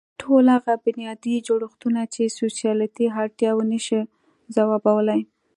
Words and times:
ټول 0.21 0.45
هغه 0.55 0.73
بنیادي 0.85 1.35
جوړښتونه 1.47 2.01
چې 2.13 2.33
سوسیالېستي 2.39 3.05
اړتیاوې 3.21 3.65
نه 3.71 3.79
شي 3.85 3.99
ځوابولی. 4.55 5.21